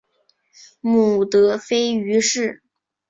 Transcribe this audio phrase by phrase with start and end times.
[0.79, 2.63] 母德妃俞氏。